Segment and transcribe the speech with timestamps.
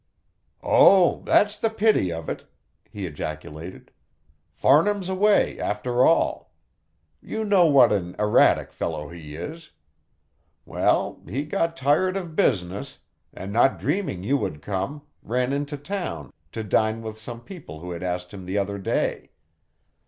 [0.63, 2.49] "Oh, that's the pity of it,"
[2.89, 3.91] he ejaculated.
[4.51, 6.51] "Farnham's away, after all.
[7.21, 9.69] You know what an erratic fellow he is?
[10.65, 12.97] Well, he got tired of business,
[13.31, 17.91] and not dreaming you would come, ran into town to dine with some people who
[17.91, 19.29] had asked him the other day.